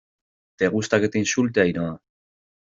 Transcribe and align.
¿te 0.57 0.67
gusta 0.75 0.99
que 0.99 1.09
te 1.13 1.19
insulte, 1.19 1.61
Ainhoa? 1.61 1.93